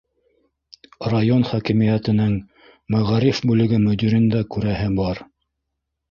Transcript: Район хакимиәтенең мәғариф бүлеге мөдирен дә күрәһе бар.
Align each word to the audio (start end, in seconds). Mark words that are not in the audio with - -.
Район 1.13 1.43
хакимиәтенең 1.49 2.31
мәғариф 2.95 3.41
бүлеге 3.51 3.79
мөдирен 3.83 4.25
дә 4.37 4.41
күрәһе 4.55 4.89
бар. 5.01 5.21